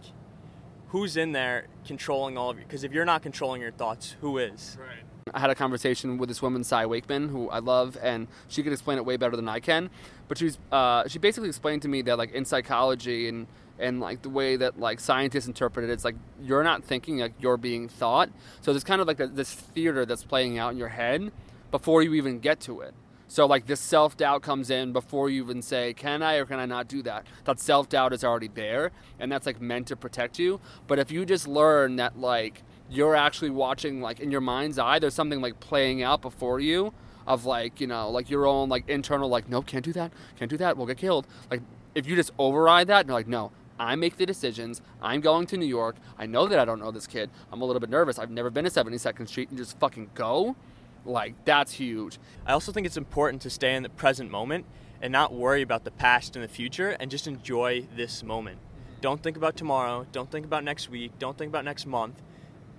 who's 0.89 1.17
in 1.17 1.33
there 1.33 1.67
controlling 1.87 2.39
all 2.39 2.51
of 2.51 2.59
you? 2.59 2.65
Because 2.65 2.85
if 2.85 2.93
you're 2.93 3.05
not 3.05 3.23
controlling 3.23 3.61
your 3.61 3.73
thoughts, 3.73 4.17
who 4.21 4.39
is? 4.39 4.77
Right. 4.81 5.05
I 5.35 5.41
had 5.41 5.51
a 5.51 5.55
conversation 5.55 6.17
with 6.17 6.31
this 6.31 6.41
woman, 6.41 6.65
Cy 6.65 6.87
Wakeman, 6.87 7.29
who 7.29 7.51
I 7.51 7.59
love, 7.59 7.99
and 8.01 8.29
she 8.49 8.63
could 8.63 8.73
explain 8.73 8.97
it 8.97 9.05
way 9.05 9.19
better 9.19 9.37
than 9.37 9.49
I 9.49 9.61
can. 9.61 9.91
But 10.27 10.39
she's 10.39 10.59
uh, 10.73 11.07
she 11.09 11.19
basically 11.19 11.49
explained 11.49 11.83
to 11.83 11.89
me 11.89 12.03
that 12.03 12.17
like 12.17 12.33
in 12.33 12.45
psychology 12.45 13.29
and 13.29 13.47
and 13.79 14.01
like 14.01 14.23
the 14.23 14.29
way 14.29 14.57
that 14.57 14.79
like 14.79 15.01
scientists 15.01 15.47
interpret 15.47 15.89
it, 15.89 15.93
it's 15.93 16.05
like 16.05 16.17
you're 16.43 16.65
not 16.65 16.85
thinking, 16.85 17.19
like 17.19 17.35
you're 17.39 17.57
being 17.57 17.89
thought. 17.89 18.31
So 18.61 18.73
there's 18.73 18.85
kind 18.85 19.01
of 19.01 19.07
like 19.07 19.21
a, 19.21 19.27
this 19.27 19.53
theater 19.53 20.05
that's 20.05 20.25
playing 20.25 20.59
out 20.59 20.73
in 20.73 20.79
your 20.79 20.89
head 20.89 21.33
before 21.71 22.03
you 22.03 22.15
even 22.15 22.39
get 22.39 22.61
to 22.61 22.81
it. 22.81 22.95
So 23.29 23.45
like 23.45 23.67
this 23.67 23.81
self 23.81 24.17
doubt 24.17 24.43
comes 24.43 24.71
in 24.71 24.93
before 24.93 25.29
you 25.29 25.43
even 25.43 25.61
say, 25.61 25.93
"Can 25.93 26.23
I 26.23 26.37
or 26.37 26.47
can 26.47 26.59
I 26.59 26.65
not 26.65 26.89
do 26.89 27.03
that?" 27.03 27.27
That 27.45 27.61
self 27.61 27.89
doubt 27.89 28.13
is 28.13 28.25
already 28.25 28.49
there, 28.49 28.91
and 29.21 29.31
that's 29.31 29.47
like 29.47 29.61
meant 29.61 29.89
to 29.89 29.97
protect 29.97 30.39
you. 30.39 30.61
But 30.87 30.99
if 30.99 31.11
you 31.11 31.27
just 31.27 31.47
learn 31.47 31.97
that 31.97 32.19
like 32.19 32.63
you're 32.91 33.15
actually 33.15 33.51
watching 33.51 34.01
like 34.01 34.19
in 34.19 34.31
your 34.31 34.41
mind's 34.41 34.79
eye, 34.79 34.99
there's 34.99 35.15
something 35.15 35.43
like 35.43 35.61
playing 35.61 36.03
out 36.03 36.23
before 36.23 36.59
you 36.59 36.95
of 37.29 37.45
like 37.45 37.81
you 37.81 37.87
know 37.87 38.11
like 38.11 38.31
your 38.31 38.47
own 38.47 38.71
like 38.71 38.89
internal 38.89 39.29
like 39.29 39.49
no 39.49 39.61
can't 39.61 39.85
do 39.85 39.93
that 39.93 40.11
can't 40.39 40.51
do 40.51 40.57
that 40.57 40.77
we'll 40.77 40.87
get 40.87 40.97
killed 40.97 41.27
like 41.51 41.61
if 41.95 42.07
you 42.07 42.17
just 42.17 42.33
override 42.39 42.87
that 42.87 43.01
and 43.01 43.09
you're 43.09 43.19
like 43.19 43.29
no 43.29 43.53
I 43.79 43.95
make 43.97 44.17
the 44.17 44.27
decisions. 44.27 44.83
I'm 45.01 45.21
going 45.21 45.47
to 45.47 45.57
New 45.57 45.67
York. 45.67 45.97
I 46.19 46.27
know 46.27 46.47
that 46.47 46.59
I 46.59 46.65
don't 46.65 46.81
know 46.81 46.91
this 46.91 47.07
kid. 47.07 47.31
I'm 47.53 47.63
a 47.63 47.65
little 47.65 47.81
bit 47.81 47.91
nervous. 47.91 48.19
I've 48.19 48.31
never 48.31 48.51
been 48.51 48.65
to 48.65 48.71
72nd 48.71 49.29
Street 49.29 49.49
and 49.51 49.59
just 49.59 49.79
fucking 49.79 50.11
go. 50.15 50.57
Like 51.05 51.35
that's 51.45 51.73
huge. 51.73 52.19
I 52.47 52.53
also 52.53 52.73
think 52.73 52.87
it's 52.87 52.97
important 52.97 53.43
to 53.43 53.51
stay 53.51 53.75
in 53.75 53.83
the 53.83 53.89
present 53.89 54.31
moment 54.31 54.67
and 55.01 55.13
not 55.13 55.33
worry 55.33 55.63
about 55.63 55.85
the 55.85 55.91
past 55.91 56.37
and 56.37 56.45
the 56.45 56.49
future 56.49 56.91
and 57.01 57.11
just 57.11 57.27
enjoy 57.27 57.87
this 57.97 58.23
moment. 58.23 58.59
Don't 59.01 59.23
think 59.23 59.37
about 59.37 59.57
tomorrow. 59.57 60.07
Don't 60.11 60.31
think 60.31 60.45
about 60.45 60.65
next 60.65 60.91
week. 60.91 61.13
Don't 61.19 61.39
think 61.39 61.51
about 61.51 61.65
next 61.65 61.87
month. 61.87 62.21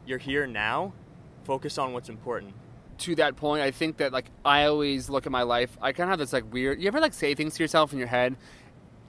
You're 0.06 0.18
here 0.18 0.46
now. 0.46 0.94
Focus 1.46 1.78
on 1.78 1.94
what's 1.94 2.10
important. 2.10 2.54
To 3.00 3.16
that 3.16 3.38
point, 3.38 3.62
I 3.62 3.72
think 3.72 3.98
that 3.98 4.12
like 4.12 4.26
I 4.44 4.66
always 4.66 5.10
look 5.10 5.26
at 5.26 5.32
my 5.32 5.44
life. 5.44 5.78
I 5.82 5.94
kind 5.94 6.10
of 6.10 6.12
have 6.12 6.20
this 6.20 6.34
like 6.34 6.52
weird. 6.52 6.82
You 6.82 6.88
ever 6.90 7.00
like 7.00 7.14
say 7.14 7.34
things 7.34 7.56
to 7.56 7.64
yourself 7.64 7.94
in 7.94 8.00
your 8.00 8.10
head, 8.10 8.36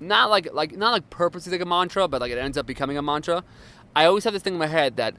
not 0.00 0.30
like 0.30 0.52
like 0.52 0.76
not 0.76 0.92
like 0.92 1.10
purposely 1.10 1.52
like 1.52 1.60
a 1.60 1.66
mantra, 1.66 2.08
but 2.08 2.20
like 2.20 2.32
it 2.32 2.38
ends 2.38 2.58
up 2.58 2.66
becoming 2.66 2.96
a 2.96 3.02
mantra. 3.02 3.44
I 3.94 4.06
always 4.06 4.24
have 4.24 4.32
this 4.32 4.42
thing 4.42 4.54
in 4.54 4.58
my 4.58 4.66
head 4.66 4.96
that 4.96 5.14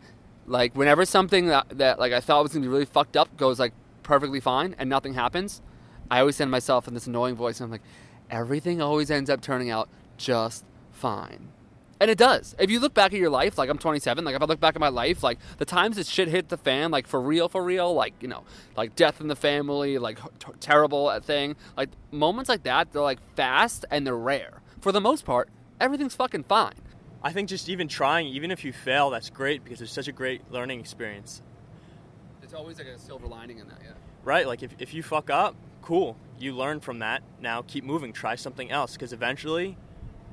like 0.48 0.76
whenever 0.76 1.06
something 1.06 1.48
that, 1.48 1.78
that 1.78 2.00
like 2.00 2.14
I 2.14 2.20
thought 2.20 2.44
was 2.44 2.54
gonna 2.54 2.64
be 2.64 2.70
really 2.70 2.86
fucked 2.86 3.16
up 3.16 3.36
goes 3.38 3.60
like 3.60 3.74
perfectly 4.04 4.40
fine 4.40 4.76
and 4.78 4.90
nothing 4.90 5.14
happens, 5.14 5.62
I 6.10 6.20
always 6.20 6.36
send 6.36 6.52
myself 6.52 6.88
in 6.88 6.94
this 6.94 7.08
annoying 7.08 7.36
voice 7.36 7.60
and 7.60 7.66
I'm 7.66 7.72
like, 7.72 7.84
everything 8.30 8.82
always 8.82 9.12
ends 9.12 9.30
up 9.30 9.42
turning 9.42 9.70
out 9.70 9.90
just 10.18 10.66
fine. 10.92 11.50
And 12.02 12.10
it 12.10 12.18
does. 12.18 12.56
If 12.58 12.72
you 12.72 12.80
look 12.80 12.96
back 12.96 13.14
at 13.14 13.20
your 13.20 13.30
life, 13.30 13.60
like 13.60 13.70
I'm 13.70 13.78
27, 13.78 14.26
like 14.26 14.36
if 14.36 14.42
I 14.42 14.46
look 14.46 14.60
back 14.60 14.76
at 14.76 14.82
my 14.82 14.90
life, 14.90 15.22
like 15.22 15.38
the 15.60 15.66
times 15.66 15.98
that 15.98 16.08
shit 16.08 16.30
hit 16.30 16.50
the 16.50 16.58
fan, 16.58 16.90
like 16.90 17.06
for 17.06 17.22
real, 17.22 17.48
for 17.48 17.64
real, 17.64 17.94
like, 17.94 18.16
you 18.22 18.28
know, 18.28 18.44
like 18.76 18.96
death 18.96 19.22
in 19.22 19.28
the 19.28 19.36
family, 19.36 20.00
like 20.00 20.18
t- 20.40 20.52
terrible 20.60 21.10
uh, 21.10 21.20
thing, 21.20 21.56
like 21.78 21.90
moments 22.10 22.50
like 22.50 22.64
that, 22.64 22.92
they're 22.92 23.04
like 23.04 23.20
fast 23.36 23.86
and 23.92 24.08
they're 24.08 24.18
rare. 24.18 24.61
For 24.82 24.92
the 24.92 25.00
most 25.00 25.26
part, 25.26 25.50
everything's 25.80 26.16
fucking 26.16 26.46
fine. 26.46 26.74
I 27.24 27.32
think 27.32 27.50
just 27.50 27.70
even 27.70 27.88
trying, 27.88 28.28
even 28.30 28.50
if 28.50 28.66
you 28.66 28.74
fail, 28.74 29.12
that's 29.12 29.30
great 29.30 29.64
because 29.64 29.80
it's 29.80 29.94
such 29.94 30.08
a 30.08 30.12
great 30.12 30.42
learning 30.52 30.80
experience. 30.80 31.44
It's 32.42 32.56
always 32.56 32.80
like 32.80 32.88
a 32.88 32.98
silver 32.98 33.28
lining 33.28 33.60
in 33.60 33.68
that, 33.68 33.78
yeah. 33.84 33.92
Right? 34.24 34.48
Like 34.48 34.64
if, 34.64 34.72
if 34.80 34.96
you 34.96 35.04
fuck 35.04 35.30
up, 35.30 35.56
cool. 35.84 36.18
You 36.40 36.56
learn 36.56 36.80
from 36.80 36.98
that. 37.00 37.22
Now 37.40 37.62
keep 37.62 37.84
moving. 37.84 38.12
Try 38.12 38.34
something 38.34 38.72
else 38.72 38.94
because 38.94 39.14
eventually 39.14 39.78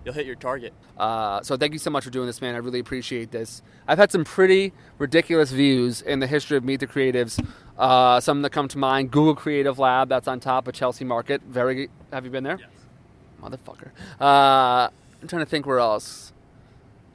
you'll 0.03 0.15
hit 0.15 0.25
your 0.25 0.35
target. 0.35 0.73
Uh, 0.97 1.43
so 1.43 1.59
thank 1.59 1.75
you 1.75 1.79
so 1.79 1.91
much 1.91 2.05
for 2.05 2.11
doing 2.11 2.27
this, 2.27 2.41
man. 2.41 2.55
I 2.55 2.59
really 2.59 2.81
appreciate 2.81 3.31
this. 3.31 3.61
I've 3.87 3.99
had 3.99 4.11
some 4.11 4.25
pretty 4.25 4.73
ridiculous 4.97 5.51
views 5.51 6.01
in 6.01 6.21
the 6.21 6.27
history 6.27 6.57
of 6.57 6.65
Meet 6.65 6.81
the 6.81 6.87
Creatives. 6.87 7.39
Uh, 7.77 8.19
some 8.19 8.41
that 8.41 8.51
come 8.51 8.69
to 8.69 8.79
mind: 8.79 9.11
Google 9.11 9.35
Creative 9.35 9.79
Lab, 9.79 10.09
that's 10.09 10.27
on 10.27 10.41
top 10.41 10.67
of 10.69 10.73
Chelsea 10.73 11.05
Market. 11.05 11.43
Very. 11.43 11.91
Have 12.15 12.25
you 12.25 12.31
been 12.31 12.45
there? 12.45 12.59
Yes. 12.59 12.71
Motherfucker. 13.43 13.91
Uh, 14.21 14.89
I'm 15.21 15.29
trying 15.29 15.45
to 15.45 15.51
think 15.51 15.67
where 15.67 15.79
else. 15.79 16.33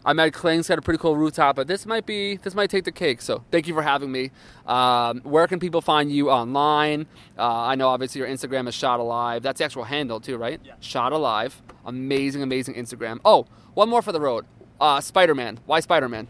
Ahmed 0.06 0.34
Klink's 0.34 0.68
got 0.68 0.77
a 0.77 0.82
pretty 0.82 0.98
cool 0.98 1.15
rooftop, 1.15 1.56
but 1.56 1.68
this 1.68 1.86
might 1.86 2.06
be 2.06 2.36
this 2.38 2.53
might 2.56 2.70
take 2.70 2.84
the 2.84 2.92
cake. 2.92 3.22
So 3.22 3.44
thank 3.51 3.68
you 3.68 3.74
for 3.74 3.82
having 3.82 4.12
me. 4.12 4.32
Um, 4.65 5.22
where 5.22 5.48
can 5.48 5.60
people 5.60 5.80
find 5.80 6.12
you 6.12 6.30
online? 6.30 7.06
Uh, 7.38 7.44
I 7.44 7.75
know 7.75 7.88
obviously 7.88 8.20
your 8.20 8.27
Instagram 8.27 8.68
is 8.68 8.75
Shot 8.75 9.00
Alive. 9.00 9.44
That's 9.44 9.60
the 9.60 9.65
actual 9.65 9.86
handle 9.86 10.20
too, 10.20 10.38
right? 10.38 10.60
Yeah. 10.63 10.74
Shot 10.82 11.13
Alive. 11.13 11.62
Amazing, 11.86 12.44
amazing 12.44 12.75
Instagram. 12.75 13.20
Oh, 13.24 13.46
one 13.75 13.88
more 13.88 14.01
for 14.01 14.12
the 14.12 14.20
road. 14.20 14.46
Uh, 14.80 15.00
Spider 15.00 15.36
Man. 15.36 15.60
Why 15.65 15.80
Spider 15.80 16.10
Man? 16.10 16.27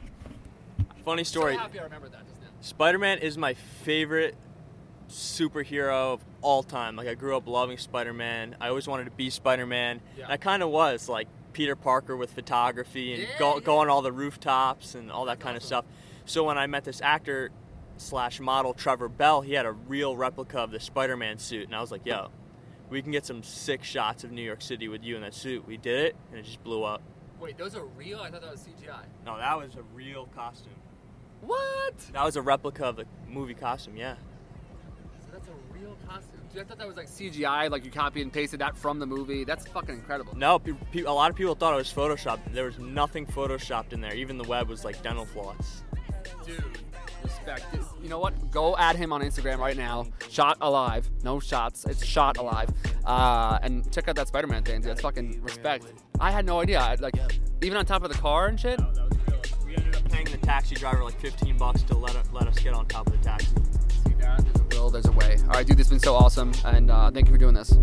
Funny 1.03 1.23
story. 1.23 1.57
happy 1.57 1.79
I 1.79 1.83
remember 1.83 2.09
that. 2.09 2.21
Spider 2.61 2.99
Man 2.99 3.17
is 3.17 3.37
my 3.37 3.55
favorite 3.55 4.35
superhero 5.09 6.13
of 6.13 6.21
all 6.41 6.63
time. 6.63 6.95
Like 6.95 7.07
I 7.07 7.13
grew 7.15 7.35
up 7.37 7.47
loving 7.47 7.77
Spider 7.77 8.13
Man. 8.13 8.55
I 8.59 8.69
always 8.69 8.87
wanted 8.87 9.05
to 9.05 9.11
be 9.11 9.29
Spider 9.29 9.65
Man. 9.65 10.01
Yeah. 10.17 10.25
I 10.29 10.37
kind 10.37 10.63
of 10.63 10.69
was 10.69 11.07
like 11.09 11.27
Peter 11.53 11.75
Parker 11.75 12.15
with 12.17 12.31
photography 12.31 13.13
and 13.13 13.21
Yeah, 13.23 13.29
go, 13.39 13.55
yeah. 13.55 13.61
go 13.61 13.77
on 13.79 13.89
all 13.89 14.01
the 14.01 14.11
rooftops 14.11 14.95
and 14.95 15.11
all 15.11 15.25
that 15.25 15.39
That's 15.39 15.43
kind 15.43 15.57
of 15.57 15.61
awesome. 15.61 15.67
stuff. 15.67 15.85
So 16.25 16.43
when 16.45 16.57
I 16.57 16.67
met 16.67 16.83
this 16.83 17.01
actor 17.01 17.51
slash 17.97 18.39
model 18.39 18.73
Trevor 18.73 19.09
Bell, 19.09 19.41
he 19.41 19.53
had 19.53 19.65
a 19.65 19.71
real 19.71 20.15
replica 20.17 20.59
of 20.59 20.71
the 20.71 20.79
Spider 20.79 21.15
Man 21.17 21.37
suit, 21.37 21.65
and 21.65 21.75
I 21.75 21.81
was 21.81 21.91
like, 21.91 22.05
yo. 22.05 22.29
We 22.89 23.01
can 23.01 23.11
get 23.11 23.25
some 23.25 23.41
sick 23.41 23.83
shots 23.83 24.23
of 24.23 24.31
New 24.31 24.43
York 24.43 24.61
City 24.61 24.87
with 24.87 25.03
you 25.03 25.15
in 25.15 25.23
that 25.23 25.33
suit. 25.33 25.65
We 25.65 25.77
did 25.77 25.99
it, 26.05 26.15
and 26.29 26.37
it 26.39 26.43
just 26.45 26.63
blew 26.63 26.83
up. 26.83 27.01
Wait, 27.39 27.57
those 27.57 27.75
are 27.75 27.85
real? 27.85 28.19
I 28.19 28.29
thought 28.29 28.41
that 28.41 28.51
was 28.51 28.59
CGI. 28.67 28.99
No, 29.25 29.35
that 29.37 29.57
was 29.57 29.73
a 29.75 29.81
real 29.95 30.27
costume. 30.35 30.73
What? 31.41 31.97
That 32.13 32.23
was 32.23 32.35
a 32.35 32.41
replica 32.43 32.85
of 32.85 32.97
the 32.97 33.05
movie 33.27 33.55
costume, 33.55 33.97
yeah. 33.97 34.15
That's 35.33 35.47
a 35.47 35.51
real 35.79 35.97
costume. 36.07 36.41
Dude, 36.53 36.61
I 36.61 36.65
thought 36.65 36.77
that 36.77 36.87
was 36.87 36.95
like 36.95 37.07
CGI, 37.07 37.71
like 37.71 37.83
you 37.83 37.89
copy 37.89 38.21
and 38.21 38.31
pasted 38.31 38.61
that 38.61 38.77
from 38.77 38.99
the 38.99 39.07
movie. 39.07 39.43
That's 39.43 39.65
fucking 39.67 39.95
incredible. 39.95 40.37
No, 40.37 40.59
pe- 40.59 40.73
pe- 40.91 41.01
a 41.01 41.11
lot 41.11 41.31
of 41.31 41.35
people 41.35 41.55
thought 41.55 41.73
it 41.73 41.77
was 41.77 41.91
photoshopped. 41.91 42.53
There 42.53 42.65
was 42.65 42.77
nothing 42.77 43.25
photoshopped 43.25 43.93
in 43.93 44.01
there. 44.01 44.13
Even 44.13 44.37
the 44.37 44.43
web 44.43 44.69
was 44.69 44.85
like 44.85 45.01
dental 45.01 45.25
floss. 45.25 45.81
Dude, 46.45 46.63
respect. 47.23 47.65
You 48.03 48.09
know 48.09 48.19
what? 48.19 48.51
Go 48.51 48.77
add 48.77 48.95
him 48.95 49.11
on 49.11 49.21
Instagram 49.21 49.57
right 49.57 49.75
now. 49.75 50.05
Shot 50.29 50.57
alive. 50.61 51.09
No 51.23 51.39
shots. 51.39 51.85
It's 51.85 52.05
shot 52.05 52.37
alive. 52.37 52.69
Uh, 53.03 53.57
and 53.63 53.91
check 53.91 54.07
out 54.07 54.15
that 54.17 54.27
Spider-Man 54.27 54.61
thing. 54.63 54.81
Dude. 54.81 54.91
That's 54.91 55.01
fucking 55.01 55.41
respect. 55.41 55.91
I 56.19 56.29
had 56.29 56.45
no 56.45 56.61
idea. 56.61 56.79
I, 56.79 56.93
like, 56.95 57.15
even 57.63 57.77
on 57.77 57.87
top 57.87 58.03
of 58.03 58.11
the 58.11 58.17
car 58.19 58.47
and 58.47 58.59
shit. 58.59 58.79
We 59.65 59.75
ended 59.75 59.95
up 59.95 60.11
paying 60.11 60.25
the 60.25 60.37
taxi 60.37 60.75
driver 60.75 61.03
like 61.03 61.19
15 61.19 61.57
bucks 61.57 61.81
to 61.83 61.97
let, 61.97 62.15
let 62.31 62.47
us 62.47 62.59
get 62.59 62.75
on 62.75 62.85
top 62.85 63.07
of 63.07 63.13
the 63.13 63.19
taxi. 63.19 63.55
A. 64.87 64.91
There's 64.91 65.05
a 65.05 65.11
way. 65.11 65.37
All 65.43 65.49
right, 65.49 65.65
dude. 65.65 65.77
This 65.77 65.87
has 65.87 65.91
been 65.91 65.99
so 65.99 66.15
awesome, 66.15 66.51
and 66.65 66.91
uh, 66.91 67.11
thank 67.11 67.27
you 67.27 67.33
for 67.33 67.37
doing 67.39 67.53
this. 67.53 67.73